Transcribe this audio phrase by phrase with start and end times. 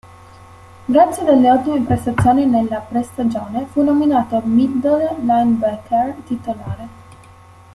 [0.87, 6.87] Grazie a delle ottime prestazioni nella pre-stagione fu nominato middle linebacker titolare.